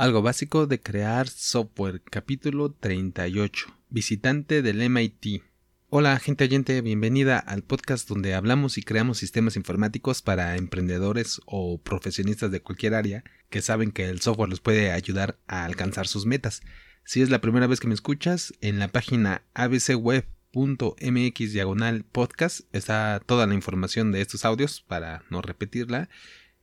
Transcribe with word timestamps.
Algo 0.00 0.22
básico 0.22 0.66
de 0.66 0.80
crear 0.80 1.28
software, 1.28 2.00
capítulo 2.00 2.72
38. 2.72 3.66
Visitante 3.90 4.62
del 4.62 4.88
MIT. 4.88 5.42
Hola, 5.90 6.18
gente 6.18 6.44
oyente, 6.44 6.80
bienvenida 6.80 7.38
al 7.38 7.62
podcast 7.62 8.08
donde 8.08 8.32
hablamos 8.32 8.78
y 8.78 8.82
creamos 8.82 9.18
sistemas 9.18 9.56
informáticos 9.56 10.22
para 10.22 10.56
emprendedores 10.56 11.42
o 11.44 11.82
profesionistas 11.82 12.50
de 12.50 12.62
cualquier 12.62 12.94
área 12.94 13.24
que 13.50 13.60
saben 13.60 13.92
que 13.92 14.08
el 14.08 14.22
software 14.22 14.48
les 14.48 14.60
puede 14.60 14.90
ayudar 14.90 15.38
a 15.46 15.66
alcanzar 15.66 16.06
sus 16.06 16.24
metas. 16.24 16.62
Si 17.04 17.20
es 17.20 17.28
la 17.28 17.42
primera 17.42 17.66
vez 17.66 17.78
que 17.78 17.88
me 17.88 17.92
escuchas, 17.92 18.54
en 18.62 18.78
la 18.78 18.88
página 18.88 19.42
abcweb.mx 19.52 21.52
diagonal 21.52 22.04
podcast 22.04 22.60
está 22.72 23.20
toda 23.26 23.46
la 23.46 23.52
información 23.52 24.12
de 24.12 24.22
estos 24.22 24.46
audios 24.46 24.80
para 24.80 25.24
no 25.28 25.42
repetirla. 25.42 26.08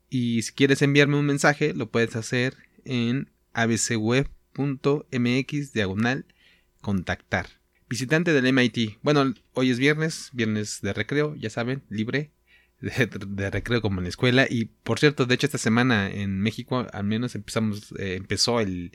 Y 0.10 0.42
si 0.42 0.54
quieres 0.54 0.82
enviarme 0.82 1.20
un 1.20 1.28
mensaje, 1.28 1.76
lo 1.76 1.92
puedes 1.92 2.16
hacer 2.16 2.66
en 2.88 3.30
abcweb.mx 3.54 4.28
diagonal 5.74 6.26
contactar. 6.82 7.48
Visitante 7.90 8.34
del 8.34 8.52
MIT. 8.54 9.00
Bueno, 9.02 9.34
hoy 9.54 9.72
es 9.72 9.80
viernes, 9.80 10.30
viernes 10.34 10.82
de 10.82 10.94
recreo, 10.94 11.36
ya 11.36 11.50
saben, 11.50 11.84
libre. 11.90 12.32
De, 12.80 13.50
recreo 13.50 13.82
como 13.82 14.00
en 14.00 14.04
la 14.04 14.10
escuela. 14.10 14.46
Y 14.48 14.66
por 14.66 15.00
cierto, 15.00 15.26
de 15.26 15.34
hecho, 15.34 15.48
esta 15.48 15.58
semana 15.58 16.12
en 16.12 16.40
México 16.40 16.86
al 16.94 17.04
menos 17.06 17.34
empezamos, 17.34 17.92
eh, 17.98 18.14
empezó 18.16 18.60
el, 18.60 18.92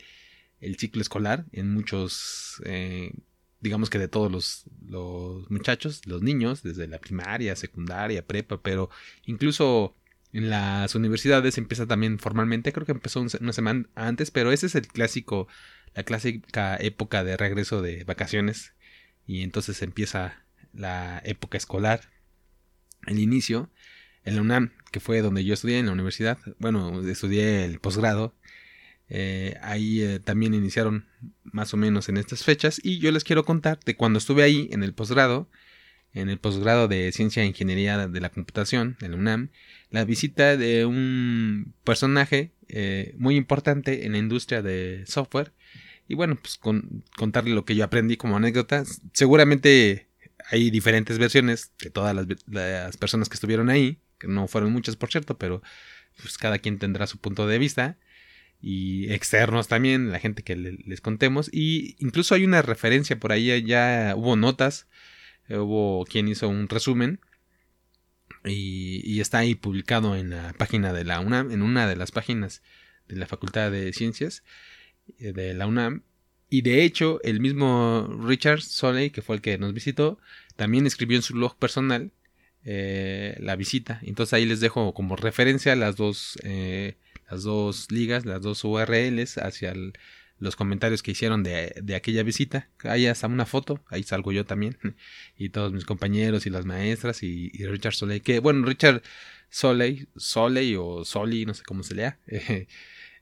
el, 0.60 0.76
ciclo 0.78 1.02
escolar 1.02 1.46
en 1.50 1.74
muchos, 1.74 2.62
eh, 2.64 3.12
digamos 3.60 3.90
que 3.90 3.98
de 3.98 4.06
todos 4.06 4.30
los, 4.30 4.66
los 4.86 5.50
muchachos, 5.50 6.06
los 6.06 6.22
niños, 6.22 6.62
desde 6.62 6.86
la 6.86 7.00
primaria, 7.00 7.56
secundaria, 7.56 8.24
prepa, 8.24 8.62
pero 8.62 8.88
incluso 9.26 9.96
en 10.32 10.50
las 10.50 10.94
universidades 10.94 11.58
empieza 11.58 11.86
también 11.86 12.18
formalmente, 12.18 12.72
creo 12.72 12.86
que 12.86 12.92
empezó 12.92 13.20
una 13.20 13.52
semana 13.52 13.86
antes, 13.94 14.30
pero 14.30 14.50
ese 14.52 14.66
es 14.66 14.74
el 14.74 14.88
clásico, 14.88 15.46
la 15.94 16.04
clásica 16.04 16.76
época 16.76 17.22
de 17.22 17.36
regreso 17.36 17.82
de 17.82 18.04
vacaciones 18.04 18.74
y 19.26 19.42
entonces 19.42 19.82
empieza 19.82 20.44
la 20.72 21.20
época 21.24 21.58
escolar, 21.58 22.10
el 23.06 23.18
inicio, 23.18 23.70
en 24.24 24.36
la 24.36 24.42
UNAM, 24.42 24.72
que 24.90 25.00
fue 25.00 25.20
donde 25.20 25.44
yo 25.44 25.54
estudié 25.54 25.78
en 25.78 25.86
la 25.86 25.92
universidad, 25.92 26.38
bueno, 26.58 27.06
estudié 27.06 27.64
el 27.64 27.78
posgrado, 27.80 28.34
eh, 29.08 29.58
ahí 29.60 30.02
eh, 30.02 30.20
también 30.20 30.54
iniciaron 30.54 31.06
más 31.44 31.74
o 31.74 31.76
menos 31.76 32.08
en 32.08 32.16
estas 32.16 32.44
fechas 32.44 32.80
y 32.82 32.98
yo 32.98 33.12
les 33.12 33.24
quiero 33.24 33.44
contar 33.44 33.78
de 33.84 33.96
cuando 33.96 34.18
estuve 34.18 34.42
ahí 34.42 34.68
en 34.72 34.82
el 34.82 34.94
posgrado, 34.94 35.50
en 36.14 36.28
el 36.28 36.38
posgrado 36.38 36.88
de 36.88 37.10
Ciencia 37.12 37.42
e 37.42 37.46
Ingeniería 37.46 38.06
de 38.08 38.20
la 38.20 38.30
Computación, 38.30 38.96
en 39.00 39.12
la 39.12 39.16
UNAM, 39.16 39.48
la 39.90 40.04
visita 40.04 40.56
de 40.56 40.84
un 40.84 41.74
personaje 41.84 42.52
eh, 42.68 43.14
muy 43.18 43.36
importante 43.36 44.06
en 44.06 44.12
la 44.12 44.18
industria 44.18 44.62
de 44.62 45.04
software. 45.06 45.52
Y 46.08 46.14
bueno, 46.14 46.36
pues 46.36 46.58
con, 46.58 47.04
contarle 47.16 47.54
lo 47.54 47.64
que 47.64 47.74
yo 47.74 47.84
aprendí 47.84 48.16
como 48.16 48.36
anécdota. 48.36 48.84
Seguramente 49.12 50.08
hay 50.50 50.70
diferentes 50.70 51.18
versiones 51.18 51.72
de 51.80 51.90
todas 51.90 52.14
las, 52.14 52.96
personas 52.96 53.28
que 53.28 53.34
estuvieron 53.34 53.70
ahí, 53.70 53.98
que 54.18 54.28
no 54.28 54.48
fueron 54.48 54.72
muchas 54.72 54.96
por 54.96 55.10
cierto, 55.10 55.38
pero 55.38 55.62
pues 56.20 56.36
cada 56.36 56.58
quien 56.58 56.78
tendrá 56.78 57.06
su 57.06 57.18
punto 57.18 57.46
de 57.46 57.58
vista. 57.58 57.98
Y 58.60 59.12
externos 59.12 59.66
también, 59.66 60.12
la 60.12 60.20
gente 60.20 60.44
que 60.44 60.54
les 60.54 61.00
contemos. 61.00 61.50
Y 61.52 61.96
incluso 61.98 62.34
hay 62.34 62.44
una 62.44 62.62
referencia 62.62 63.18
por 63.18 63.32
ahí, 63.32 63.64
ya 63.64 64.14
hubo 64.16 64.36
notas, 64.36 64.86
hubo 65.48 66.04
quien 66.04 66.28
hizo 66.28 66.48
un 66.48 66.68
resumen 66.68 67.20
y, 68.44 69.20
está 69.20 69.38
ahí 69.38 69.54
publicado 69.54 70.16
en 70.16 70.30
la 70.30 70.52
página 70.54 70.92
de 70.92 71.04
la 71.04 71.20
UNAM, 71.20 71.50
en 71.50 71.62
una 71.62 71.86
de 71.86 71.96
las 71.96 72.10
páginas 72.10 72.62
de 73.08 73.16
la 73.16 73.26
Facultad 73.26 73.70
de 73.70 73.92
Ciencias 73.92 74.42
eh, 75.18 75.32
de 75.32 75.54
la 75.54 75.66
UNAM. 75.66 76.02
Y 76.48 76.62
de 76.62 76.84
hecho, 76.84 77.20
el 77.22 77.40
mismo 77.40 78.08
Richard 78.26 78.60
Soley, 78.60 79.10
que 79.10 79.22
fue 79.22 79.36
el 79.36 79.42
que 79.42 79.58
nos 79.58 79.72
visitó, 79.72 80.18
también 80.56 80.86
escribió 80.86 81.16
en 81.16 81.22
su 81.22 81.34
blog 81.34 81.56
personal 81.56 82.12
eh, 82.64 83.36
la 83.40 83.56
visita. 83.56 84.00
Entonces 84.02 84.34
ahí 84.34 84.44
les 84.44 84.60
dejo 84.60 84.92
como 84.92 85.16
referencia 85.16 85.74
las 85.76 85.96
dos, 85.96 86.38
eh, 86.42 86.96
las 87.30 87.44
dos 87.44 87.90
ligas, 87.90 88.26
las 88.26 88.42
dos 88.42 88.64
URLs 88.64 89.38
hacia 89.38 89.72
el, 89.72 89.94
los 90.42 90.56
comentarios 90.56 91.02
que 91.02 91.12
hicieron 91.12 91.42
de, 91.44 91.72
de, 91.82 91.94
aquella 91.94 92.24
visita. 92.24 92.68
Hay 92.82 93.06
hasta 93.06 93.28
una 93.28 93.46
foto, 93.46 93.80
ahí 93.88 94.02
salgo 94.02 94.32
yo 94.32 94.44
también, 94.44 94.76
y 95.38 95.50
todos 95.50 95.72
mis 95.72 95.84
compañeros 95.84 96.46
y 96.46 96.50
las 96.50 96.66
maestras 96.66 97.22
y, 97.22 97.50
Richard 97.66 97.94
Soleil, 97.94 98.22
que 98.22 98.40
bueno, 98.40 98.66
Richard 98.66 99.02
Soleil, 99.50 100.08
Soleil 100.16 100.76
o 100.78 101.04
Soli, 101.04 101.46
no 101.46 101.54
sé 101.54 101.62
cómo 101.62 101.84
se 101.84 101.94
lea, 101.94 102.18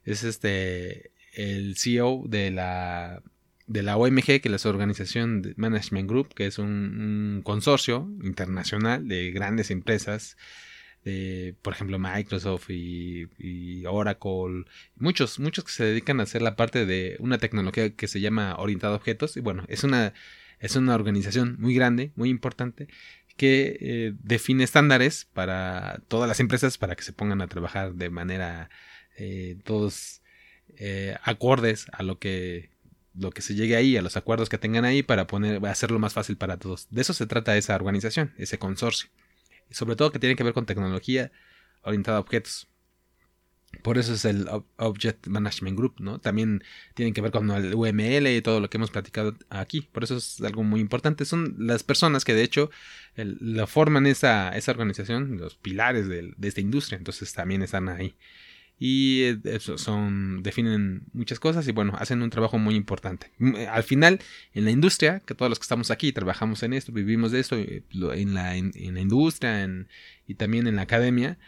es 0.05 0.25
este 0.25 1.13
el 1.35 1.77
CEO 1.77 2.25
de 2.27 2.51
la 2.51 3.23
de 3.67 3.83
la 3.83 3.99
OMG, 3.99 4.41
que 4.41 4.49
es 4.53 4.65
la 4.65 4.71
Organización 4.71 5.55
Management 5.57 6.09
Group, 6.09 6.35
que 6.35 6.47
es 6.47 6.59
un 6.59 7.43
consorcio 7.45 8.11
internacional 8.23 9.07
de 9.07 9.31
grandes 9.31 9.71
empresas 9.71 10.37
por 11.63 11.73
ejemplo, 11.73 11.99
Microsoft 11.99 12.71
y, 12.71 13.85
Oracle, 13.87 14.65
muchos, 14.97 15.39
muchos 15.39 15.65
que 15.65 15.73
se 15.73 15.85
dedican 15.85 16.21
a 16.21 16.25
hacer 16.25 16.43
la 16.43 16.57
parte 16.57 16.87
de 16.87 17.17
una 17.21 17.39
tecnología 17.39 17.95
que 17.95 18.09
se 18.09 18.21
llama 18.21 18.57
orientado 18.59 18.95
a 18.95 18.97
objetos. 18.97 19.37
Y 19.37 19.41
bueno, 19.41 19.65
es 19.69 19.85
una, 19.85 20.13
es 20.59 20.77
una 20.77 20.95
organización 20.95 21.57
muy 21.59 21.75
grande, 21.75 22.13
muy 22.17 22.29
importante, 22.29 22.89
que 23.37 23.79
eh, 23.81 24.13
define 24.23 24.65
estándares 24.65 25.27
para 25.33 26.03
todas 26.09 26.29
las 26.29 26.41
empresas 26.41 26.77
para 26.77 26.95
que 26.95 27.03
se 27.03 27.15
pongan 27.15 27.41
a 27.41 27.47
trabajar 27.47 27.95
de 27.95 28.11
manera 28.11 28.69
eh, 29.17 29.57
todos 29.65 30.21
eh, 30.77 31.17
acordes 31.23 31.87
a 31.93 32.03
lo 32.03 32.19
que 32.19 32.71
lo 33.15 33.31
que 33.31 33.43
se 33.43 33.55
llegue 33.55 33.77
ahí, 33.77 33.97
a 33.97 34.03
los 34.03 34.17
acuerdos 34.17 34.49
que 34.49 34.59
tengan 34.59 34.85
ahí 34.85 35.03
para 35.03 35.27
poner, 35.27 35.65
hacerlo 35.67 35.99
más 35.99 36.13
fácil 36.13 36.37
para 36.37 36.59
todos. 36.59 36.87
De 36.91 37.01
eso 37.01 37.13
se 37.13 37.27
trata 37.27 37.57
esa 37.57 37.75
organización, 37.75 38.33
ese 38.37 38.59
consorcio 38.59 39.11
sobre 39.71 39.97
todo 39.97 40.13
que 40.13 40.19
tiene 40.19 40.37
que 40.37 40.45
ver 40.45 40.53
con 40.53 40.67
tecnología 40.67 41.31
orientada 41.83 42.19
a 42.19 42.21
objetos. 42.21 42.69
Por 43.83 43.99
eso 43.99 44.15
es 44.15 44.25
el 44.25 44.49
Object 44.79 45.29
Management 45.29 45.77
Group, 45.77 45.95
¿no? 46.01 46.19
También 46.19 46.65
tienen 46.95 47.15
que 47.15 47.21
ver 47.21 47.31
con 47.31 47.51
el 47.53 47.73
UML 47.75 48.27
y 48.27 48.43
todo 48.43 48.59
lo 48.59 48.69
que 48.69 48.79
hemos 48.79 48.91
platicado 48.91 49.37
aquí. 49.49 49.83
Por 49.93 50.03
eso 50.03 50.17
es 50.17 50.41
algo 50.41 50.65
muy 50.65 50.81
importante. 50.81 51.25
Son 51.25 51.55
las 51.57 51.85
personas 51.85 52.25
que 52.25 52.35
de 52.35 52.43
hecho 52.43 52.71
la 53.15 53.69
forman 53.69 54.07
esa, 54.07 54.51
esa 54.57 54.73
organización, 54.73 55.39
los 55.39 55.55
pilares 55.55 56.09
de 56.09 56.35
esta 56.43 56.61
industria. 56.61 56.99
Entonces 56.99 57.33
también 57.33 57.63
están 57.63 57.89
ahí 57.89 58.17
y 58.83 59.25
eh, 59.25 59.61
son 59.61 60.43
definen 60.43 61.03
muchas 61.13 61.39
cosas 61.39 61.69
y 61.69 61.73
bueno 61.73 61.93
hacen 61.99 62.23
un 62.23 62.31
trabajo 62.31 62.59
muy 62.59 62.75
importante. 62.75 63.31
Mm, 63.37 63.57
eh, 63.57 63.69
al 63.69 63.83
final 63.83 64.21
en 64.55 64.65
la 64.65 64.71
industria 64.71 65.21
que 65.21 65.35
todos 65.35 65.51
los 65.51 65.59
que 65.59 65.65
estamos 65.65 65.91
aquí 65.91 66.13
trabajamos 66.13 66.63
en 66.63 66.73
esto 66.73 66.91
vivimos 66.91 67.31
de 67.31 67.41
esto 67.41 67.57
eh, 67.57 67.85
en 67.93 68.33
la, 68.33 68.57
en, 68.57 68.73
la 68.95 69.01
industria 69.01 69.69
y 70.27 70.35
también 70.35 70.67
en 70.67 70.77
la 70.77 70.83
academia 70.83 71.39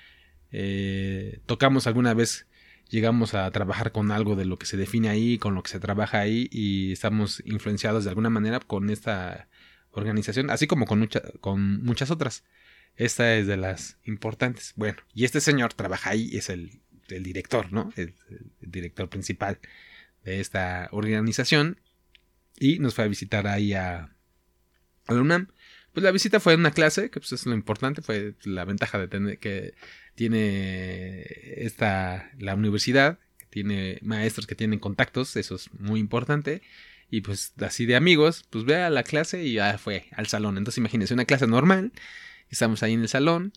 tocamos 1.46 1.86
alguna 1.86 2.12
vez 2.12 2.46
llegamos 2.90 3.32
a 3.32 3.50
trabajar 3.50 3.90
con 3.92 4.10
algo 4.12 4.36
de 4.36 4.44
lo 4.44 4.58
que 4.58 4.66
se 4.66 4.76
define 4.76 5.08
ahí 5.08 5.38
con 5.38 5.54
lo 5.54 5.62
que 5.62 5.70
se 5.70 5.80
trabaja 5.80 6.20
ahí 6.20 6.48
y 6.52 6.92
estamos 6.92 7.42
influenciados 7.46 8.04
de 8.04 8.10
alguna 8.10 8.28
manera 8.28 8.60
con 8.60 8.90
esta 8.90 9.48
organización 9.92 10.50
así 10.50 10.66
como 10.66 10.84
con, 10.84 11.08
con 11.40 11.82
muchas 11.82 12.10
otras. 12.10 12.44
Esta 12.94 13.34
es 13.36 13.46
de 13.46 13.56
las 13.56 13.96
importantes. 14.04 14.74
Bueno 14.76 14.98
y 15.14 15.24
este 15.24 15.40
señor 15.40 15.72
trabaja 15.72 16.10
ahí 16.10 16.36
es 16.36 16.50
el 16.50 16.82
el 17.08 17.22
director, 17.22 17.72
¿no? 17.72 17.92
El, 17.96 18.14
director 18.60 19.08
principal 19.08 19.58
de 20.24 20.40
esta 20.40 20.88
organización. 20.92 21.80
Y 22.58 22.78
nos 22.78 22.94
fue 22.94 23.04
a 23.04 23.08
visitar 23.08 23.46
ahí 23.46 23.72
a, 23.72 24.10
la 25.08 25.14
UNAM. 25.14 25.48
Pues 25.92 26.04
la 26.04 26.10
visita 26.10 26.40
fue 26.40 26.54
una 26.54 26.70
clase, 26.70 27.10
que 27.10 27.20
pues 27.20 27.32
es 27.32 27.44
lo 27.44 27.54
importante, 27.54 28.02
fue 28.02 28.34
la 28.44 28.64
ventaja 28.64 28.98
de 28.98 29.08
tener 29.08 29.38
que 29.38 29.74
tiene 30.14 31.24
esta 31.56 32.30
la 32.38 32.54
universidad, 32.54 33.18
tiene 33.50 33.98
maestros 34.02 34.46
que 34.46 34.54
tienen 34.54 34.78
contactos, 34.78 35.36
eso 35.36 35.56
es 35.56 35.72
muy 35.74 36.00
importante. 36.00 36.62
Y 37.10 37.20
pues 37.20 37.52
así 37.60 37.84
de 37.84 37.94
amigos, 37.94 38.46
pues 38.48 38.64
ve 38.64 38.76
a 38.76 38.88
la 38.88 39.02
clase 39.02 39.44
y 39.44 39.54
ya 39.54 39.76
fue 39.76 40.06
al 40.12 40.28
salón. 40.28 40.56
Entonces 40.56 40.78
imagínense 40.78 41.12
una 41.12 41.26
clase 41.26 41.46
normal, 41.46 41.92
estamos 42.48 42.82
ahí 42.82 42.94
en 42.94 43.02
el 43.02 43.08
salón, 43.08 43.52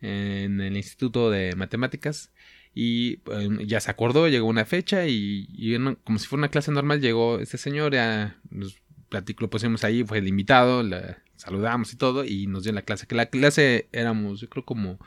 en 0.00 0.60
el 0.60 0.76
Instituto 0.76 1.30
de 1.30 1.54
Matemáticas, 1.54 2.30
y 2.80 3.20
em, 3.32 3.58
ya 3.66 3.80
se 3.80 3.90
acordó, 3.90 4.28
llegó 4.28 4.46
una 4.46 4.64
fecha 4.64 5.04
y, 5.08 5.76
como 6.04 6.20
si 6.20 6.28
fuera 6.28 6.42
una 6.42 6.48
clase 6.48 6.70
normal 6.70 7.00
llegó 7.00 7.40
este 7.40 7.58
señor, 7.58 7.92
ya 7.92 8.40
nos 8.50 8.76
platicó, 9.08 9.40
lo 9.40 9.50
pusimos 9.50 9.82
ahí, 9.82 10.04
fue 10.04 10.18
el 10.18 10.28
invitado, 10.28 10.88
saludamos 11.34 11.92
y 11.92 11.96
todo 11.96 12.24
y 12.24 12.46
nos 12.46 12.62
dio 12.62 12.72
la 12.72 12.82
clase. 12.82 13.08
Que 13.08 13.16
la 13.16 13.26
clase 13.26 13.88
éramos, 13.90 14.40
yo 14.40 14.48
creo 14.48 14.64
como, 14.64 15.00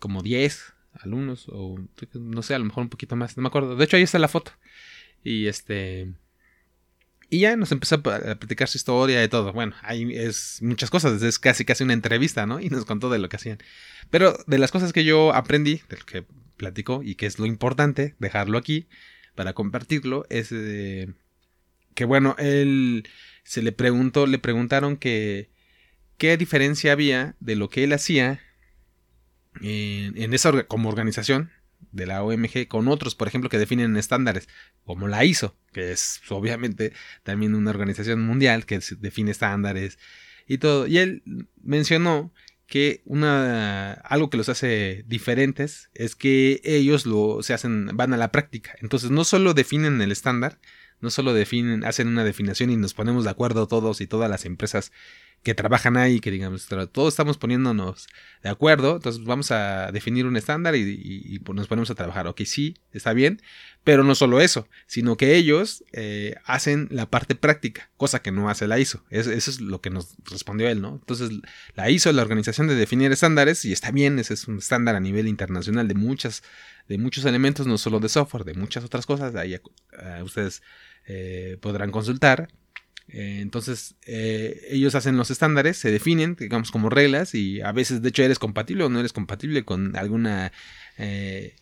como 0.00 0.20
10 0.24 0.74
alumnos 0.94 1.46
o 1.48 1.78
no 2.14 2.42
sé, 2.42 2.56
a 2.56 2.58
lo 2.58 2.64
mejor 2.64 2.82
un 2.82 2.90
poquito 2.90 3.14
más, 3.14 3.36
no 3.36 3.44
me 3.44 3.46
acuerdo. 3.46 3.76
De 3.76 3.84
hecho 3.84 3.96
ahí 3.96 4.02
está 4.02 4.18
la 4.18 4.26
foto. 4.26 4.50
Y 5.22 5.46
este... 5.46 6.12
Y 7.28 7.38
ya 7.38 7.54
nos 7.54 7.70
empezó 7.70 7.94
a 7.94 8.02
platicar 8.02 8.66
su 8.66 8.78
historia 8.78 9.22
y 9.22 9.28
todo. 9.28 9.52
Bueno, 9.52 9.76
ahí 9.82 10.12
es 10.12 10.58
muchas 10.60 10.90
cosas, 10.90 11.22
es 11.22 11.38
casi 11.38 11.64
casi 11.64 11.84
una 11.84 11.92
entrevista, 11.92 12.46
¿no? 12.46 12.58
Y 12.58 12.68
nos 12.68 12.84
contó 12.84 13.10
de 13.10 13.20
lo 13.20 13.28
que 13.28 13.36
hacían. 13.36 13.58
Pero 14.10 14.36
de 14.48 14.58
las 14.58 14.72
cosas 14.72 14.92
que 14.92 15.04
yo 15.04 15.32
aprendí, 15.32 15.82
de 15.88 15.96
lo 15.96 16.04
que 16.04 16.26
platicó 16.60 17.02
y 17.02 17.14
que 17.14 17.24
es 17.24 17.38
lo 17.38 17.46
importante, 17.46 18.14
dejarlo 18.18 18.58
aquí, 18.58 18.86
para 19.34 19.54
compartirlo, 19.54 20.26
es 20.28 20.50
que 21.94 22.04
bueno, 22.04 22.36
él 22.38 23.08
se 23.44 23.62
le 23.62 23.72
preguntó, 23.72 24.26
le 24.26 24.38
preguntaron 24.38 24.98
que 24.98 25.48
qué 26.18 26.36
diferencia 26.36 26.92
había 26.92 27.34
de 27.40 27.56
lo 27.56 27.70
que 27.70 27.84
él 27.84 27.94
hacía 27.94 28.40
en, 29.62 30.34
esa 30.34 30.62
como 30.64 30.90
organización 30.90 31.50
de 31.92 32.04
la 32.04 32.22
OMG 32.22 32.68
con 32.68 32.88
otros, 32.88 33.14
por 33.14 33.26
ejemplo, 33.26 33.48
que 33.48 33.58
definen 33.58 33.96
estándares, 33.96 34.46
como 34.84 35.08
la 35.08 35.24
ISO, 35.24 35.56
que 35.72 35.92
es 35.92 36.20
obviamente 36.28 36.92
también 37.22 37.54
una 37.54 37.70
organización 37.70 38.20
mundial 38.20 38.66
que 38.66 38.80
define 38.98 39.30
estándares 39.30 39.98
y 40.46 40.58
todo. 40.58 40.86
Y 40.86 40.98
él 40.98 41.22
mencionó 41.62 42.32
que 42.70 43.02
una 43.04 43.94
algo 43.94 44.30
que 44.30 44.36
los 44.36 44.48
hace 44.48 45.04
diferentes 45.08 45.90
es 45.92 46.14
que 46.14 46.60
ellos 46.62 47.04
lo 47.04 47.42
se 47.42 47.52
hacen 47.52 47.90
van 47.94 48.14
a 48.14 48.16
la 48.16 48.30
práctica. 48.30 48.76
Entonces 48.80 49.10
no 49.10 49.24
solo 49.24 49.54
definen 49.54 50.00
el 50.00 50.12
estándar, 50.12 50.60
no 51.00 51.10
solo 51.10 51.34
definen, 51.34 51.84
hacen 51.84 52.06
una 52.06 52.22
definición 52.22 52.70
y 52.70 52.76
nos 52.76 52.94
ponemos 52.94 53.24
de 53.24 53.30
acuerdo 53.30 53.66
todos 53.66 54.00
y 54.00 54.06
todas 54.06 54.30
las 54.30 54.44
empresas 54.44 54.92
que 55.42 55.54
trabajan 55.54 55.96
ahí, 55.96 56.20
que 56.20 56.30
digamos, 56.30 56.68
todos 56.92 57.14
estamos 57.14 57.38
poniéndonos 57.38 58.08
de 58.42 58.50
acuerdo, 58.50 58.96
entonces 58.96 59.24
vamos 59.24 59.50
a 59.50 59.90
definir 59.90 60.26
un 60.26 60.36
estándar 60.36 60.74
y, 60.76 61.38
pues, 61.38 61.56
nos 61.56 61.66
ponemos 61.66 61.90
a 61.90 61.94
trabajar. 61.94 62.26
Ok, 62.26 62.42
sí, 62.44 62.76
está 62.92 63.14
bien, 63.14 63.40
pero 63.82 64.04
no 64.04 64.14
solo 64.14 64.40
eso, 64.40 64.68
sino 64.86 65.16
que 65.16 65.36
ellos 65.36 65.82
eh, 65.92 66.36
hacen 66.44 66.88
la 66.90 67.08
parte 67.08 67.34
práctica, 67.34 67.90
cosa 67.96 68.20
que 68.20 68.32
no 68.32 68.50
hace 68.50 68.66
la 68.66 68.78
ISO. 68.78 69.02
eso 69.08 69.32
es 69.32 69.60
lo 69.60 69.80
que 69.80 69.88
nos 69.88 70.14
respondió 70.24 70.68
él, 70.68 70.82
¿no? 70.82 70.96
Entonces, 70.96 71.30
la 71.74 71.88
ISO, 71.88 72.12
la 72.12 72.22
organización 72.22 72.66
de 72.66 72.74
definir 72.74 73.10
estándares, 73.10 73.64
y 73.64 73.72
está 73.72 73.90
bien, 73.90 74.18
ese 74.18 74.34
es 74.34 74.46
un 74.46 74.58
estándar 74.58 74.94
a 74.94 75.00
nivel 75.00 75.26
internacional 75.26 75.88
de 75.88 75.94
muchas, 75.94 76.42
de 76.86 76.98
muchos 76.98 77.24
elementos, 77.24 77.66
no 77.66 77.78
solo 77.78 77.98
de 77.98 78.10
software, 78.10 78.44
de 78.44 78.54
muchas 78.54 78.84
otras 78.84 79.06
cosas, 79.06 79.34
ahí 79.36 79.54
eh, 79.54 80.22
ustedes 80.22 80.62
eh, 81.06 81.56
podrán 81.62 81.90
consultar. 81.90 82.48
Eh, 83.12 83.38
entonces, 83.40 83.96
eh, 84.06 84.60
ellos 84.70 84.94
hacen 84.94 85.16
los 85.16 85.30
estándares, 85.30 85.76
se 85.76 85.90
definen, 85.90 86.36
digamos, 86.36 86.70
como 86.70 86.90
reglas 86.90 87.34
y 87.34 87.60
a 87.60 87.72
veces, 87.72 88.02
de 88.02 88.08
hecho, 88.10 88.22
eres 88.22 88.38
compatible 88.38 88.84
o 88.84 88.88
no 88.88 89.00
eres 89.00 89.12
compatible 89.12 89.64
con 89.64 89.96
alguna 89.96 90.52
eh, 90.96 91.56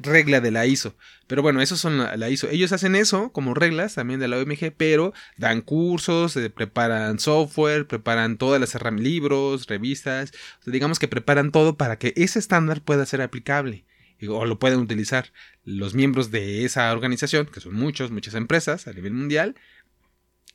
regla 0.00 0.40
de 0.40 0.50
la 0.50 0.66
ISO. 0.66 0.96
Pero 1.28 1.42
bueno, 1.42 1.60
esos 1.60 1.78
son 1.80 1.98
la, 1.98 2.30
ISO. 2.30 2.48
Ellos 2.50 2.72
hacen 2.72 2.96
eso 2.96 3.32
como 3.32 3.54
reglas 3.54 3.94
también 3.94 4.18
de 4.20 4.28
la 4.28 4.38
OMG, 4.38 4.72
pero 4.76 5.12
dan 5.36 5.60
cursos, 5.60 6.36
preparan 6.54 7.18
software, 7.18 7.86
preparan 7.86 8.36
todas 8.38 8.60
las 8.60 8.74
herramientas, 8.74 9.12
libros, 9.12 9.66
revistas. 9.66 10.32
digamos 10.66 10.98
que 10.98 11.08
preparan 11.08 11.52
todo 11.52 11.76
para 11.76 11.98
que 11.98 12.14
ese 12.16 12.38
estándar 12.38 12.82
pueda 12.82 13.06
ser 13.06 13.22
aplicable 13.22 13.84
o 14.26 14.44
lo 14.46 14.58
pueden 14.58 14.80
utilizar 14.80 15.32
los 15.64 15.94
miembros 15.94 16.30
de 16.30 16.64
esa 16.64 16.92
organización, 16.92 17.46
que 17.46 17.60
son 17.60 17.74
muchos, 17.74 18.10
muchas 18.10 18.34
empresas 18.34 18.88
a 18.88 18.92
nivel 18.92 19.12
mundial, 19.12 19.54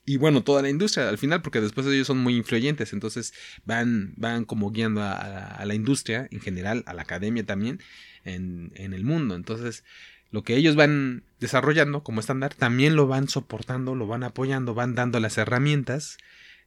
y 0.05 0.17
bueno, 0.17 0.43
toda 0.43 0.61
la 0.61 0.69
industria 0.69 1.07
al 1.07 1.17
final, 1.17 1.41
porque 1.41 1.61
después 1.61 1.87
ellos 1.87 2.07
son 2.07 2.17
muy 2.17 2.35
influyentes, 2.35 2.91
entonces 2.93 3.33
van, 3.65 4.13
van 4.17 4.45
como 4.45 4.71
guiando 4.71 5.01
a, 5.01 5.63
la 5.65 5.75
industria 5.75 6.27
en 6.31 6.41
general, 6.41 6.83
a 6.87 6.93
la 6.93 7.03
academia 7.03 7.45
también, 7.45 7.79
en, 8.25 8.71
en, 8.75 8.93
el 8.93 9.05
mundo. 9.05 9.35
Entonces, 9.35 9.83
lo 10.31 10.43
que 10.43 10.55
ellos 10.55 10.75
van 10.75 11.23
desarrollando 11.39 12.03
como 12.03 12.19
estándar, 12.19 12.53
también 12.53 12.95
lo 12.95 13.07
van 13.07 13.29
soportando, 13.29 13.95
lo 13.95 14.07
van 14.07 14.23
apoyando, 14.23 14.73
van 14.73 14.95
dando 14.95 15.19
las 15.19 15.37
herramientas 15.37 16.17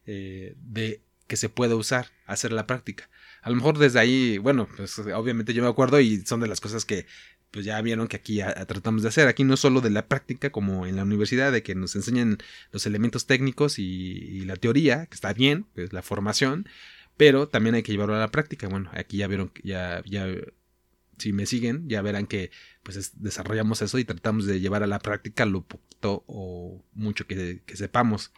eh, 0.05 0.55
de 0.57 1.01
que 1.27 1.35
se 1.35 1.49
pueda 1.49 1.75
usar, 1.75 2.07
hacer 2.25 2.53
la 2.53 2.65
práctica. 2.65 3.09
A 3.41 3.49
lo 3.49 3.57
mejor 3.57 3.77
desde 3.77 3.99
ahí, 3.99 4.37
bueno, 4.37 4.67
pues 4.77 4.97
obviamente 4.99 5.53
yo 5.53 5.61
me 5.61 5.69
acuerdo 5.69 5.99
y 5.99 6.25
son 6.25 6.39
de 6.39 6.47
las 6.47 6.61
cosas 6.61 6.85
que 6.85 7.05
pues 7.51 7.65
ya 7.65 7.81
vieron 7.81 8.07
que 8.07 8.17
aquí 8.17 8.39
tratamos 8.67 9.03
de 9.03 9.09
hacer. 9.09 9.27
Aquí 9.27 9.43
no 9.43 9.57
solo 9.57 9.81
de 9.81 9.89
la 9.89 10.07
práctica, 10.07 10.51
como 10.51 10.85
en 10.85 10.95
la 10.95 11.03
universidad, 11.03 11.51
de 11.51 11.63
que 11.63 11.75
nos 11.75 11.95
enseñan 11.95 12.37
los 12.71 12.85
elementos 12.85 13.25
técnicos 13.25 13.79
y, 13.79 14.41
la 14.45 14.55
teoría, 14.55 15.05
que 15.05 15.15
está 15.15 15.33
bien, 15.33 15.65
pues 15.73 15.93
la 15.93 16.01
formación, 16.01 16.67
pero 17.17 17.47
también 17.47 17.75
hay 17.75 17.83
que 17.83 17.91
llevarlo 17.91 18.15
a 18.15 18.19
la 18.19 18.31
práctica. 18.31 18.67
Bueno, 18.67 18.89
aquí 18.93 19.17
ya 19.17 19.27
vieron, 19.27 19.51
ya, 19.63 20.03
ya, 20.05 20.27
si 21.17 21.33
me 21.33 21.45
siguen, 21.45 21.87
ya 21.89 22.01
verán 22.01 22.27
que 22.27 22.51
pues 22.83 23.21
desarrollamos 23.21 23.81
eso 23.81 23.97
y 23.99 24.05
tratamos 24.05 24.45
de 24.45 24.59
llevar 24.59 24.83
a 24.83 24.87
la 24.87 24.99
práctica 24.99 25.45
lo 25.45 25.63
poquito 25.63 26.23
o 26.27 26.83
mucho 26.93 27.27
que, 27.27 27.61
que 27.65 27.75
sepamos 27.75 28.31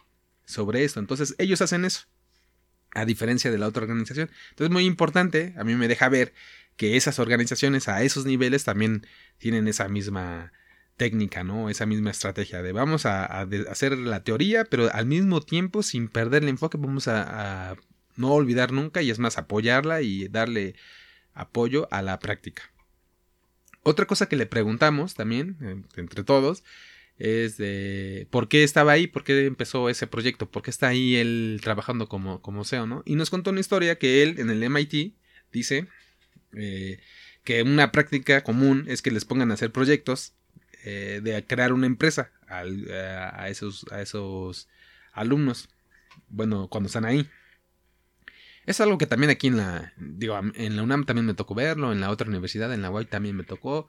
sobre 0.44 0.84
esto. 0.84 1.00
Entonces, 1.00 1.34
ellos 1.38 1.60
hacen 1.62 1.84
eso 1.84 2.06
a 2.92 3.04
diferencia 3.04 3.50
de 3.50 3.58
la 3.58 3.68
otra 3.68 3.82
organización. 3.82 4.30
Entonces, 4.50 4.72
muy 4.72 4.84
importante, 4.84 5.54
a 5.56 5.64
mí 5.64 5.74
me 5.74 5.88
deja 5.88 6.08
ver 6.08 6.32
que 6.76 6.96
esas 6.96 7.18
organizaciones 7.18 7.88
a 7.88 8.02
esos 8.02 8.24
niveles 8.24 8.64
también 8.64 9.06
tienen 9.38 9.68
esa 9.68 9.88
misma 9.88 10.52
técnica, 11.00 11.44
¿no? 11.44 11.70
Esa 11.70 11.86
misma 11.86 12.10
estrategia 12.10 12.60
de 12.62 12.72
vamos 12.72 13.06
a, 13.06 13.24
hacer 13.70 13.96
la 13.96 14.22
teoría, 14.22 14.66
pero 14.66 14.92
al 14.92 15.06
mismo 15.06 15.40
tiempo, 15.40 15.82
sin 15.82 16.08
perder 16.08 16.42
el 16.42 16.50
enfoque, 16.50 16.76
vamos 16.76 17.08
a, 17.08 17.74
no 18.16 18.32
olvidar 18.32 18.70
nunca 18.70 19.00
y 19.00 19.10
es 19.10 19.18
más 19.18 19.38
apoyarla 19.38 20.02
y 20.02 20.28
darle 20.28 20.74
apoyo 21.32 21.88
a 21.90 22.02
la 22.02 22.18
práctica. 22.18 22.70
Otra 23.82 24.04
cosa 24.04 24.28
que 24.28 24.36
le 24.36 24.44
preguntamos 24.44 25.14
también, 25.14 25.86
entre 25.96 26.22
todos, 26.22 26.64
es 27.16 27.56
de 27.56 28.26
por 28.30 28.48
qué 28.48 28.62
estaba 28.62 28.92
ahí, 28.92 29.06
por 29.06 29.24
qué 29.24 29.46
empezó 29.46 29.88
ese 29.88 30.06
proyecto, 30.06 30.50
por 30.50 30.62
qué 30.62 30.70
está 30.70 30.88
ahí 30.88 31.16
él 31.16 31.60
trabajando 31.62 32.08
como, 32.08 32.42
como 32.42 32.64
SEO, 32.64 32.86
¿no? 32.86 33.02
Y 33.06 33.14
nos 33.14 33.30
contó 33.30 33.52
una 33.52 33.60
historia 33.60 33.98
que 33.98 34.22
él 34.22 34.34
en 34.38 34.50
el 34.50 34.68
MIT 34.68 35.14
dice 35.50 35.88
eh, 36.54 37.00
que 37.44 37.62
una 37.62 37.92
práctica 37.92 38.42
común 38.42 38.84
es 38.88 39.02
que 39.02 39.10
les 39.10 39.24
pongan 39.24 39.50
a 39.50 39.54
hacer 39.54 39.72
proyectos 39.72 40.34
eh, 40.84 41.20
de 41.22 41.44
crear 41.44 41.72
una 41.72 41.86
empresa 41.86 42.30
a, 42.48 43.48
esos, 43.48 43.86
a 43.90 44.00
esos 44.00 44.68
alumnos, 45.12 45.68
bueno, 46.28 46.68
cuando 46.68 46.88
están 46.88 47.04
ahí. 47.04 47.28
Es 48.66 48.80
algo 48.80 48.98
que 48.98 49.06
también 49.06 49.30
aquí 49.30 49.46
en 49.48 49.56
la, 49.56 49.92
digo, 49.96 50.38
en 50.54 50.76
la 50.76 50.82
UNAM 50.82 51.04
también 51.04 51.26
me 51.26 51.34
tocó 51.34 51.54
verlo, 51.54 51.92
en 51.92 52.00
la 52.00 52.10
otra 52.10 52.28
universidad, 52.28 52.72
en 52.72 52.82
la 52.82 52.90
UAI 52.90 53.06
también 53.06 53.36
me 53.36 53.44
tocó, 53.44 53.88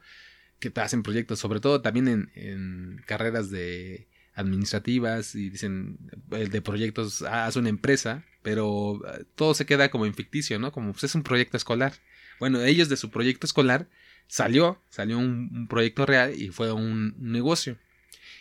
que 0.60 0.69
te 0.69 0.81
hacen 0.81 1.04
proyectos, 1.04 1.40
sobre 1.40 1.60
todo 1.60 1.81
también 1.81 2.31
en, 2.36 3.02
carreras 3.06 3.50
de 3.50 4.08
administrativas 4.34 5.36
y 5.36 5.50
dicen 5.50 5.98
el 6.31 6.50
de 6.50 6.62
proyectos, 6.62 7.22
ah, 7.24 7.46
haz 7.46 7.58
una 7.58 7.69
empresa, 7.69 8.24
pero 8.44 9.02
ah, 9.06 9.19
todo 9.36 9.54
se 9.54 9.66
queda 9.66 9.92
como 9.92 10.06
en 10.06 10.13
ficticio, 10.13 10.58
¿no? 10.60 10.72
Como 10.72 10.94
pues 10.94 11.04
es 11.06 11.16
un 11.16 11.24
proyecto 11.24 11.58
escolar. 11.58 11.94
Bueno, 12.42 12.60
ellos 12.64 12.90
de 12.90 12.98
su 12.98 13.12
proyecto 13.12 13.46
escolar 13.46 13.88
salió, 14.26 14.82
salió 14.90 15.20
un, 15.20 15.68
proyecto 15.70 16.08
real 16.08 16.34
y 16.36 16.50
fue 16.50 16.72
un 16.72 17.14
negocio. 17.20 17.78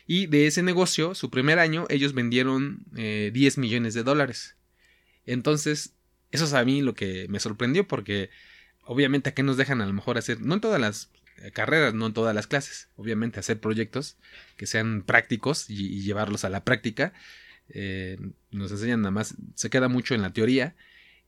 Y 0.06 0.26
de 0.26 0.47
ese 0.47 0.62
negocio, 0.62 1.14
su 1.14 1.29
primer 1.29 1.58
año, 1.58 1.84
ellos 1.91 2.15
vendieron 2.15 2.86
10 2.93 2.96
eh, 2.96 3.60
millones 3.60 3.93
de 3.93 4.03
dólares. 4.03 4.56
Entonces, 5.27 5.93
eso 6.31 6.46
es 6.46 6.55
a 6.55 6.65
mí 6.65 6.81
lo 6.81 6.94
que 6.94 7.27
me 7.29 7.41
sorprendió 7.41 7.86
porque 7.86 8.31
obviamente 8.84 9.29
aquí 9.29 9.43
nos 9.43 9.58
dejan 9.58 9.82
a 9.82 9.86
lo 9.86 9.93
mejor 9.93 10.17
hacer, 10.17 10.41
no 10.41 10.55
en 10.55 10.63
todas 10.63 10.81
las 10.81 11.10
eh, 11.36 11.51
carreras, 11.51 11.93
no 11.93 12.06
en 12.06 12.15
todas 12.15 12.34
las 12.34 12.46
clases, 12.46 12.89
obviamente 12.96 13.39
hacer 13.39 13.60
proyectos 13.60 14.17
que 14.56 14.65
sean 14.65 15.03
prácticos 15.03 15.69
y, 15.69 16.01
llevarlos 16.01 16.46
a 16.46 16.48
la 16.48 16.65
práctica. 16.65 17.13
Eh, 17.69 18.17
nos 18.51 18.70
enseñan 18.70 19.03
nada 19.03 19.10
más, 19.10 19.34
se 19.56 19.69
queda 19.69 19.89
mucho 19.89 20.15
en 20.15 20.22
la 20.22 20.32
teoría 20.32 20.74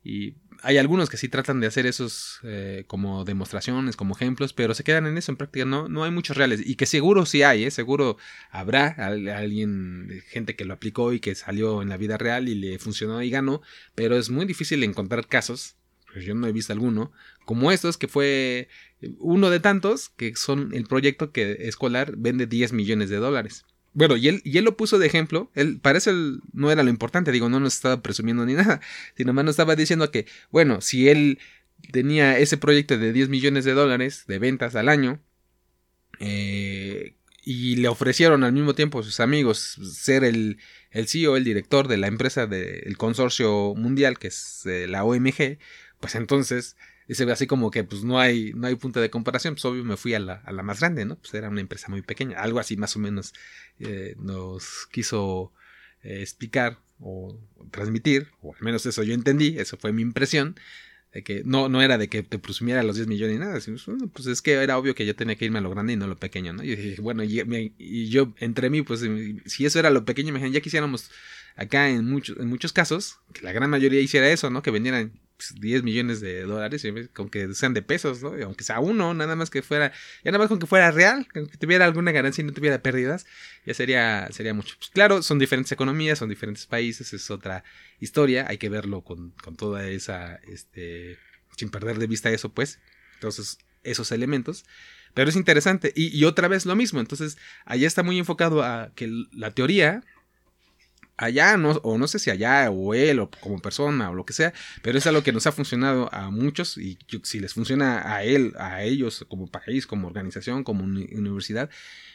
y 0.03 0.37
hay 0.63 0.79
algunos 0.79 1.09
que 1.09 1.17
sí 1.17 1.29
tratan 1.29 1.61
de 1.61 1.67
hacer 1.67 1.87
esos 1.87 2.41
eh, 2.43 2.85
como 2.87 3.25
demostraciones, 3.25 3.97
como 3.97 4.15
ejemplos, 4.15 4.53
pero 4.53 4.75
se 4.75 4.85
quedan 4.85 5.07
en 5.07 5.17
eso 5.19 5.33
en 5.33 5.37
práctica. 5.37 5.65
No, 5.65 5.89
no 5.89 6.05
hay 6.05 6.11
muchos 6.11 6.37
reales. 6.37 6.61
Y 6.65 6.77
que 6.77 6.87
seguro 6.87 7.27
sí 7.27 7.43
hay, 7.43 7.65
¿eh? 7.65 7.71
seguro 7.71 8.17
habrá 8.51 8.89
alguien, 8.89 10.23
gente 10.29 10.57
que 10.57 10.65
lo 10.65 10.75
aplicó 10.75 11.13
y 11.13 11.21
que 11.21 11.35
salió 11.35 11.83
en 11.83 11.89
la 11.89 11.97
vida 11.97 12.19
real 12.19 12.49
y 12.49 12.55
le 12.55 12.79
funcionó 12.79 13.23
y 13.23 13.31
ganó. 13.31 13.63
Pero 13.95 14.17
es 14.17 14.31
muy 14.31 14.45
difícil 14.45 14.83
encontrar 14.83 15.27
casos, 15.27 15.77
pues 16.13 16.25
yo 16.25 16.35
no 16.35 16.47
he 16.47 16.53
visto 16.53 16.73
alguno, 16.73 17.13
como 17.45 17.73
estos, 17.73 17.97
que 17.97 18.09
fue 18.09 18.69
uno 19.19 19.51
de 19.51 19.61
tantos, 19.61 20.11
que 20.11 20.37
son 20.37 20.75
el 20.75 20.85
proyecto 20.85 21.33
que 21.33 21.53
escolar 21.61 22.15
vende 22.17 22.47
10 22.47 22.73
millones 22.73 23.11
de 23.11 23.17
dólares. 23.17 23.65
Bueno, 23.95 24.17
y 24.17 24.29
él, 24.29 24.41
y 24.45 24.59
él 24.59 24.65
lo 24.65 24.77
puso 24.77 24.99
de 24.99 25.07
ejemplo. 25.07 25.51
Él, 25.55 25.79
para 25.81 25.99
eso 25.99 26.13
no 26.53 26.71
era 26.71 26.83
lo 26.83 26.91
importante, 26.91 27.33
digo, 27.33 27.49
no 27.49 27.61
nos 27.61 27.75
estaba 27.75 28.03
presumiendo 28.03 28.45
ni 28.47 28.55
nada, 28.55 28.81
sino 29.17 29.33
más 29.33 29.45
nos 29.45 29.53
estaba 29.53 29.77
diciendo 29.77 30.11
que, 30.11 30.27
bueno, 30.51 30.81
si 30.81 31.09
él 31.09 31.39
tenía 31.91 32.39
ese 32.39 32.57
proyecto 32.57 32.97
de 32.99 33.13
10 33.13 33.29
millones 33.29 33.65
de 33.65 33.73
dólares 33.73 34.25
de 34.27 34.39
ventas 34.39 34.77
al 34.77 34.89
año, 34.89 35.21
eh, 36.21 37.17
y 37.45 37.77
le 37.77 37.89
ofrecieron 37.89 38.45
al 38.45 38.53
mismo 38.53 38.75
tiempo 38.75 39.01
a 39.01 39.03
sus 39.03 39.19
amigos 39.19 39.77
ser 39.93 40.23
el, 40.23 40.59
el 40.91 41.09
CEO, 41.09 41.37
el 41.37 41.45
director 41.45 41.89
de 41.89 41.97
la 41.97 42.07
empresa 42.07 42.47
del 42.47 42.97
consorcio 42.97 43.75
mundial, 43.75 44.19
que 44.19 44.29
es 44.29 44.65
eh, 44.67 44.87
la 44.87 45.05
OMG, 45.05 45.59
pues 45.99 46.15
entonces 46.15 46.77
Dice 47.09 47.31
así 47.31 47.47
como 47.47 47.71
que 47.71 47.85
pues 47.85 48.05
no 48.05 48.19
hay, 48.19 48.53
no 48.55 48.67
hay 48.67 48.77
punto 48.77 49.01
de 49.01 49.11
comparación, 49.11 49.55
pues 49.55 49.65
obvio 49.65 49.85
me 49.85 49.97
fui 49.97 50.15
a 50.15 50.21
la, 50.21 50.35
a 50.35 50.53
la 50.53 50.63
más 50.63 50.81
grande, 50.81 51.05
¿no? 51.05 51.17
Pues 51.17 51.35
era 51.35 51.49
una 51.49 51.61
empresa 51.61 51.89
muy 51.89 52.03
pequeña, 52.03 52.39
algo 52.41 52.59
así 52.59 52.77
más 52.77 52.95
o 52.97 52.99
menos 52.99 53.35
eh, 53.81 54.15
nos 54.19 54.87
quiso 54.91 55.53
eh, 56.03 56.21
explicar 56.21 56.79
o 57.01 57.39
transmitir, 57.71 58.29
o 58.41 58.55
al 58.55 58.63
menos 58.63 58.87
eso 58.87 59.03
yo 59.03 59.15
entendí, 59.15 59.59
eso 59.59 59.77
fue 59.77 59.93
mi 59.93 60.03
impresión, 60.03 60.57
de 61.13 61.23
que 61.23 61.43
no, 61.45 61.69
no 61.69 61.83
era 61.83 61.99
de 61.99 62.09
que 62.09 62.23
te 62.23 62.39
presumiera 62.39 62.83
los 62.83 62.97
10 62.97 63.09
millones 63.09 63.39
ni 63.39 63.45
nada, 63.45 63.61
sino, 63.61 63.77
pues 64.09 64.27
es 64.27 64.41
que 64.41 64.55
era 64.55 64.79
obvio 64.79 64.95
que 64.95 65.05
yo 65.05 65.15
tenía 65.15 65.37
que 65.37 65.45
irme 65.45 65.59
a 65.59 65.63
lo 65.63 65.71
grande 65.71 65.93
y 65.93 65.97
no 65.97 66.07
a 66.07 66.09
lo 66.09 66.17
pequeño, 66.17 66.53
¿no? 66.55 66.63
Y 66.63 66.75
dije, 66.75 67.03
bueno, 67.03 67.23
y, 67.23 68.09
yo 68.09 68.33
entre 68.39 68.71
mí, 68.71 68.83
pues 68.83 69.05
si 69.47 69.67
eso 69.67 69.79
era 69.79 69.91
lo 69.91 70.05
pequeño, 70.05 70.31
imagínate, 70.31 70.55
ya 70.55 70.61
quisiéramos 70.61 71.11
acá 71.55 71.91
en 71.91 72.09
muchos, 72.09 72.39
en 72.39 72.49
muchos 72.49 72.73
casos, 72.73 73.19
que 73.35 73.43
la 73.43 73.53
gran 73.53 73.69
mayoría 73.69 74.01
hiciera 74.01 74.31
eso, 74.31 74.49
¿no? 74.49 74.63
Que 74.63 74.71
vendieran 74.71 75.13
10 75.51 75.81
pues, 75.81 75.83
millones 75.83 76.21
de 76.21 76.43
dólares, 76.43 76.87
con 77.13 77.29
que 77.29 77.55
sean 77.55 77.75
de 77.75 77.83
pesos, 77.83 78.23
¿no? 78.23 78.35
Aunque 78.45 78.65
sea 78.65 78.81
uno, 78.81 79.15
nada 79.15 79.37
más 79.37 79.51
que 79.51 79.63
fuera, 79.63 79.93
ya 80.25 80.31
nada 80.31 80.39
más 80.39 80.49
con 80.49 80.59
que 80.59 80.67
fuera 80.67 80.91
real, 80.91 81.27
que 81.33 81.47
tuviera 81.59 81.85
alguna 81.85 82.13
ganancia 82.13 82.43
y 82.43 82.47
no 82.47 82.53
tuviera 82.53 82.83
pérdidas, 82.83 83.27
ya 83.67 83.75
sería, 83.75 84.29
sería 84.33 84.55
mucho. 84.55 84.77
Pues 84.79 84.91
claro, 84.91 85.23
son 85.23 85.39
diferentes 85.39 85.73
economías, 85.73 86.19
son 86.19 86.29
diferentes 86.29 86.67
países, 86.67 87.13
es 87.13 87.31
otra 87.31 87.65
historia, 88.01 88.47
hay 88.49 88.59
que 88.59 88.69
verlo 88.69 89.03
con, 89.03 89.31
con 89.43 89.57
toda 89.57 89.89
esa, 89.89 90.37
este, 90.49 91.19
sin 91.57 91.71
perder 91.71 91.99
de 91.99 92.07
vista 92.07 92.31
eso, 92.31 92.53
pues, 92.53 92.79
entonces, 93.15 93.59
esos 93.85 94.13
elementos. 94.13 94.65
Pero 95.15 95.29
es 95.29 95.37
interesante. 95.37 95.93
Y, 95.95 96.17
y, 96.17 96.25
otra 96.25 96.49
vez 96.49 96.65
lo 96.65 96.75
mismo. 96.75 96.99
Entonces, 96.99 97.37
allá 97.67 97.87
está 97.87 98.03
muy 98.03 98.19
enfocado 98.19 98.63
a 98.63 98.93
que 98.95 99.11
la 99.33 99.51
teoría 99.51 100.03
allá, 101.17 101.57
no, 101.57 101.73
o 101.83 101.99
no 101.99 102.07
sé 102.09 102.19
si 102.19 102.31
allá, 102.31 102.71
o 102.71 102.95
él, 102.95 103.21
o 103.21 103.31
como 103.31 103.61
persona, 103.61 104.11
o 104.11 104.15
lo 104.15 104.25
que 104.25 104.33
sea, 104.33 104.53
pero 104.83 104.99
es 104.99 105.07
algo 105.07 105.23
que 105.23 105.33
nos 105.33 105.47
ha 105.47 105.53
funcionado 105.53 106.13
a 106.13 106.31
muchos, 106.31 106.79
y 106.79 106.99
si 107.23 107.41
les 107.41 107.55
funciona 107.55 108.15
a 108.15 108.25
él, 108.25 108.55
a 108.59 108.83
ellos, 108.83 109.25
como 109.29 109.47
país, 109.47 109.87
como 109.87 110.09
organización, 110.09 110.65
como 110.65 110.85
universidad, 110.85 111.71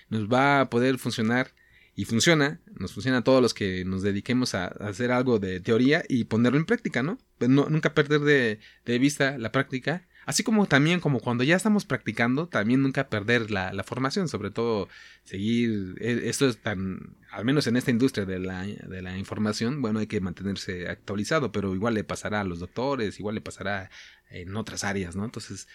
nos 0.10 0.28
va 0.28 0.62
a 0.62 0.70
poder 0.70 0.98
funcionar 0.98 1.52
y 1.96 2.06
funciona, 2.06 2.62
nos 2.76 2.94
funciona 2.94 3.18
a 3.18 3.24
todos 3.24 3.42
los 3.42 3.56
que 3.56 3.84
nos 3.84 4.04
dediquemos 4.04 4.54
a, 4.54 4.68
hacer 4.68 5.12
algo 5.12 5.40
de 5.40 5.60
teoría 5.60 6.04
y 6.08 6.26
ponerlo 6.26 6.60
en 6.60 6.66
práctica, 6.66 7.02
¿no? 7.02 7.18
Pues 7.40 7.50
no 7.50 7.70
nunca 7.70 7.96
perder 7.96 8.22
de, 8.22 8.60
de, 8.86 9.00
vista 9.00 9.38
la 9.40 9.52
práctica 9.52 10.08
Así 10.28 10.44
como 10.44 10.66
también, 10.66 11.00
como 11.00 11.22
cuando 11.22 11.46
ya 11.46 11.56
estamos 11.56 11.86
practicando, 11.86 12.48
también 12.48 12.82
nunca 12.82 13.08
perder 13.08 13.50
la, 13.50 13.72
formación, 13.86 14.28
sobre 14.28 14.52
todo 14.52 14.90
seguir, 15.24 15.96
e, 16.02 16.28
esto 16.28 16.50
es 16.50 16.58
tan, 16.58 17.16
al 17.32 17.46
menos 17.46 17.66
en 17.66 17.78
esta 17.78 17.92
industria 17.92 18.26
de 18.26 18.38
la, 18.40 18.66
de 18.66 19.02
la 19.02 19.18
información, 19.18 19.82
bueno, 19.82 20.00
hay 20.00 20.08
que 20.08 20.20
mantenerse 20.20 20.90
actualizado, 20.90 21.54
pero 21.54 21.74
igual 21.74 21.94
le 21.94 22.04
pasará 22.04 22.42
a 22.42 22.44
los 22.44 22.60
doctores, 22.60 23.22
igual 23.22 23.36
le 23.36 23.42
pasará 23.42 23.90
en 24.30 24.54
otras 24.58 24.84
áreas, 24.84 25.16
¿no? 25.16 25.24
Entonces, 25.24 25.70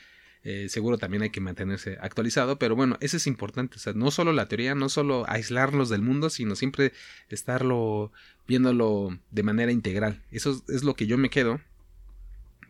eh, 0.45 0.69
seguro 0.69 0.99
también 0.99 1.23
hay 1.23 1.31
que 1.31 1.41
mantenerse 1.41 1.97
actualizado, 2.03 2.59
pero 2.59 2.77
bueno, 2.77 2.99
eso 3.01 3.17
es 3.17 3.27
importante, 3.27 3.77
o 3.77 3.81
sea, 3.81 3.95
no 3.95 4.11
solo 4.11 4.35
la 4.35 4.49
teoría, 4.49 4.75
no 4.75 4.91
solo 4.91 5.25
aislarlos 5.29 5.89
del 5.89 6.03
mundo, 6.03 6.29
sino 6.29 6.57
siempre 6.57 6.93
estarlo 7.31 8.13
viéndolo 8.47 9.19
de 9.31 9.43
manera 9.45 9.73
integral. 9.73 10.21
Eso 10.31 10.63
es 10.69 10.85
lo 10.85 10.95
que 10.95 11.07
yo 11.07 11.17
me 11.17 11.31
quedo 11.31 11.59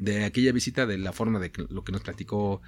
de 0.03 0.25
aquella 0.25 0.53
visita, 0.53 0.87
de 0.87 0.99
la 0.99 1.13
forma 1.13 1.39
de 1.39 1.53
lo 1.71 1.85
que 1.85 1.93
nos 1.93 2.03
platicó 2.03 2.61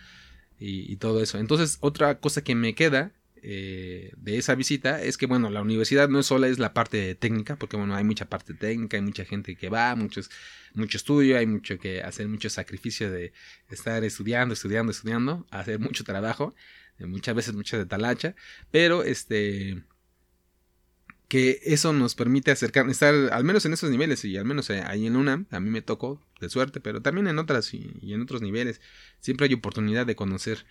y, 0.58 0.96
todo 0.96 1.22
eso. 1.22 1.38
Entonces, 1.38 1.78
otra 1.80 2.20
cosa 2.20 2.42
que 2.42 2.54
me 2.54 2.74
queda 2.74 3.12
eh, 3.42 4.12
de 4.16 4.38
esa 4.38 4.54
visita 4.54 5.02
es 5.02 5.18
que, 5.18 5.26
bueno, 5.26 5.50
la 5.50 5.60
universidad 5.60 6.08
no 6.08 6.20
es 6.20 6.26
solo 6.26 6.46
es 6.46 6.58
la 6.58 6.72
parte 6.72 7.14
técnica, 7.16 7.56
porque, 7.56 7.76
bueno, 7.76 7.94
hay 7.96 8.04
mucha 8.04 8.26
parte 8.28 8.54
técnica, 8.54 8.96
hay 8.96 9.02
mucha 9.02 9.24
gente 9.24 9.56
que 9.56 9.68
va, 9.68 9.94
muchos, 9.96 10.30
mucho 10.74 10.96
estudio, 10.96 11.36
hay 11.38 11.46
mucho 11.46 11.78
que 11.78 12.02
hacer, 12.02 12.28
mucho 12.28 12.48
sacrificio 12.48 13.10
de 13.10 13.32
estar 13.68 14.04
estudiando, 14.04 14.54
estudiando, 14.54 14.92
estudiando, 14.92 15.46
hacer 15.50 15.80
mucho 15.80 16.04
trabajo, 16.04 16.54
muchas 17.00 17.34
veces 17.34 17.54
mucha 17.54 17.76
de 17.76 17.86
talacha, 17.86 18.34
pero, 18.70 19.02
este 19.02 19.82
que 21.34 21.58
eso 21.64 21.92
nos 21.92 22.14
permite 22.14 22.52
acercar, 22.52 22.88
estar 22.88 23.12
al 23.32 23.42
menos 23.42 23.66
en 23.66 23.72
esos 23.72 23.90
niveles 23.90 24.24
y 24.24 24.36
al 24.36 24.44
menos 24.44 24.70
eh, 24.70 24.84
ahí 24.86 25.08
en 25.08 25.16
una, 25.16 25.44
a 25.50 25.58
mí 25.58 25.68
me 25.68 25.82
tocó 25.82 26.22
de 26.40 26.48
suerte, 26.48 26.78
pero 26.78 27.02
también 27.02 27.26
en 27.26 27.40
otras 27.40 27.74
y, 27.74 27.90
en 28.02 28.22
otros 28.22 28.40
niveles, 28.40 28.80
siempre 29.18 29.48
hay 29.48 29.54
oportunidad 29.54 30.06
de 30.06 30.14
conocer 30.14 30.64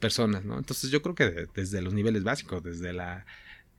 personas, 0.00 0.44
¿no? 0.44 0.58
Entonces 0.58 0.90
yo 0.90 1.00
creo 1.00 1.14
que 1.14 1.46
desde 1.54 1.80
los 1.80 1.94
niveles 1.94 2.24
básicos, 2.24 2.60
desde 2.64 2.92
la 2.92 3.24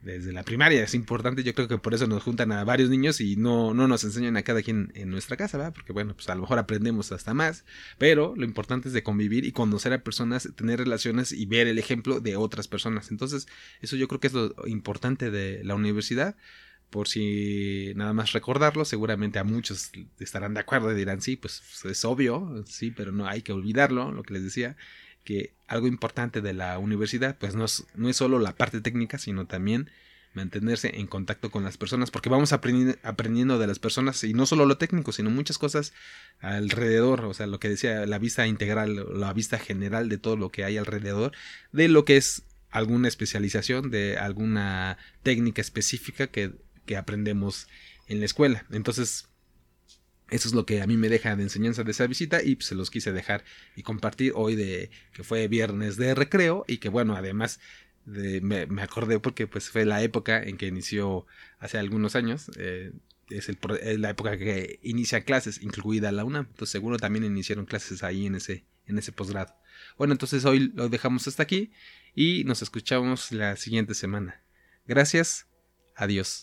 desde 0.02 0.34
la 0.34 0.44
primaria 0.44 0.84
es 0.84 0.96
importante, 0.96 1.44
yo 1.44 1.54
creo 1.54 1.68
que 1.68 1.78
por 1.78 1.94
eso 1.94 2.08
nos 2.08 2.24
juntan 2.24 2.52
a 2.52 2.64
varios 2.64 2.90
niños 2.90 3.22
y 3.22 3.36
no, 3.36 3.74
no 3.74 3.88
nos 3.88 4.04
enseñan 4.04 4.36
a 4.36 4.44
cada 4.44 4.64
quien 4.64 4.92
en 4.96 5.10
nuestra 5.12 5.38
casa, 5.38 5.58
¿verdad? 5.58 5.74
Porque 5.74 5.94
bueno, 5.94 6.16
pues 6.16 6.28
a 6.30 6.36
lo 6.36 6.42
mejor 6.42 6.58
aprendemos 6.58 7.12
hasta 7.12 7.34
más, 7.34 7.66
pero 7.98 8.34
lo 8.36 8.46
importante 8.46 8.88
es 8.88 8.94
de 8.94 9.04
convivir 9.04 9.46
y 9.46 9.52
conocer 9.52 9.94
a 9.94 10.04
personas, 10.04 10.50
tener 10.56 10.80
relaciones 10.80 11.32
y 11.32 11.46
ver 11.46 11.68
el 11.68 11.78
ejemplo 11.78 12.20
de 12.20 12.36
otras 12.36 12.68
personas. 12.68 13.12
Entonces, 13.12 13.48
eso 13.82 13.96
yo 13.96 14.08
creo 14.08 14.20
que 14.20 14.28
es 14.28 14.34
lo 14.34 14.54
importante 14.66 15.30
de 15.30 15.64
la 15.64 15.76
universidad. 15.76 16.36
Por 16.90 17.08
si 17.08 17.94
nada 17.96 18.12
más 18.12 18.34
recordarlo, 18.34 18.84
seguramente 18.84 19.40
a 19.40 19.46
muchos 19.46 19.92
estarán 20.20 20.54
de 20.54 20.60
acuerdo 20.60 20.92
y 20.92 20.96
dirán, 20.96 21.22
sí, 21.22 21.38
pues 21.38 21.62
es 21.86 22.04
obvio, 22.04 22.64
sí, 22.66 22.92
pero 22.92 23.14
no 23.14 23.28
hay 23.28 23.44
que 23.44 23.54
olvidarlo, 23.54 24.12
lo 24.12 24.24
que 24.24 24.34
les 24.34 24.44
decía 24.44 24.76
que 25.24 25.54
algo 25.68 25.88
importante 25.88 26.42
de 26.42 26.54
la 26.54 26.78
universidad, 26.80 27.38
pues 27.38 27.56
no 27.56 27.66
es, 27.66 27.86
no 27.96 28.10
es 28.10 28.18
solo 28.18 28.40
la 28.40 28.56
parte 28.56 28.82
técnica, 28.82 29.18
sino 29.18 29.46
también 29.46 29.90
mantenerse 30.34 31.00
en 31.00 31.08
contacto 31.08 31.52
con 31.52 31.64
las 31.64 31.78
personas, 31.78 32.10
porque 32.10 32.30
vamos 32.30 32.54
aprendiendo, 32.54 32.98
aprendiendo 33.04 33.60
de 33.60 33.68
las 33.68 33.80
personas 33.80 34.24
y 34.24 34.34
no 34.34 34.46
solo 34.46 34.66
lo 34.66 34.78
técnico, 34.78 35.12
sino 35.12 35.30
muchas 35.30 35.58
cosas 35.58 35.94
alrededor, 36.40 37.26
o 37.26 37.34
sea, 37.34 37.48
lo 37.48 37.60
que 37.60 37.70
decía, 37.70 38.06
la 38.06 38.18
vista 38.18 38.48
integral, 38.48 39.20
la 39.20 39.34
vista 39.34 39.60
general 39.60 40.10
de 40.10 40.18
todo 40.18 40.38
lo 40.38 40.50
que 40.50 40.64
hay 40.64 40.78
alrededor, 40.78 41.34
de 41.72 41.90
lo 41.90 42.06
que 42.06 42.18
es 42.18 42.44
alguna 42.70 43.10
especialización, 43.10 43.92
de 43.92 44.18
alguna 44.18 44.98
técnica 45.24 45.62
específica 45.62 46.28
que, 46.28 46.54
que 46.86 46.96
aprendemos 46.96 47.68
en 48.08 48.20
la 48.20 48.26
escuela. 48.26 48.66
Entonces, 48.72 49.28
eso 50.32 50.48
es 50.48 50.54
lo 50.54 50.66
que 50.66 50.82
a 50.82 50.88
mí 50.88 50.98
me 50.98 51.10
deja 51.10 51.36
de 51.36 51.44
enseñanza 51.44 51.84
de 51.84 51.92
esa 51.92 52.08
visita 52.08 52.42
y 52.42 52.56
pues, 52.56 52.68
se 52.68 52.76
los 52.76 52.90
quise 52.90 53.12
dejar 53.12 53.44
y 53.76 53.84
compartir 53.84 54.32
hoy 54.36 54.56
de 54.56 54.90
que 55.14 55.24
fue 55.24 55.48
viernes 55.48 55.98
de 55.98 56.16
recreo 56.16 56.64
y 56.68 56.78
que 56.78 56.90
bueno, 56.90 57.16
además 57.16 57.60
de, 58.06 58.42
me, 58.42 58.82
acordé 58.82 59.20
porque 59.20 59.46
pues 59.46 59.70
fue 59.70 59.86
la 59.86 60.02
época 60.02 60.42
en 60.42 60.58
que 60.58 60.68
inició 60.68 61.28
hace 61.60 61.78
algunos 61.78 62.16
años, 62.16 62.50
eh, 62.58 62.94
es, 63.30 63.50
el, 63.50 64.02
la 64.02 64.10
época 64.10 64.38
que 64.38 64.80
inicia 64.82 65.22
clases, 65.26 65.62
incluida 65.62 66.12
la 66.14 66.24
UNAM, 66.24 66.48
entonces 66.50 66.72
seguro 66.72 66.98
también 66.98 67.26
iniciaron 67.26 67.66
clases 67.66 68.02
ahí 68.02 68.26
en 68.26 68.36
ese, 68.36 68.66
en 68.88 68.98
ese 68.98 69.12
posgrado. 69.12 69.54
Bueno, 69.98 70.14
entonces 70.14 70.46
hoy 70.46 70.72
lo 70.74 70.88
dejamos 70.88 71.28
hasta 71.28 71.44
aquí 71.44 71.72
y 72.16 72.46
nos 72.46 72.62
escuchamos 72.62 73.34
la 73.34 73.58
siguiente 73.58 73.94
semana. 73.96 74.42
Gracias, 74.88 75.48
adiós. 75.96 76.40